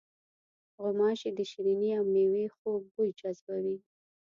[0.81, 3.77] غوماشې د شریني او میوې خوږ بوی جذبوي.